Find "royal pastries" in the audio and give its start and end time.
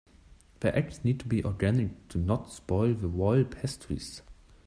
3.07-4.23